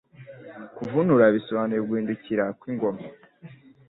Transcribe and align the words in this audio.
Kuvunura 0.75 1.25
bisobanuye 1.35 1.81
Guhindukira 1.87 2.43
kw'ingoma 2.59 3.01